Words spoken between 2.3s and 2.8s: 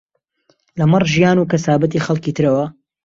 ترەوە